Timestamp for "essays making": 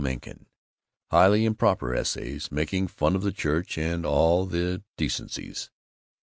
1.93-2.87